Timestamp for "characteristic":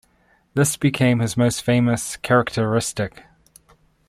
2.17-3.21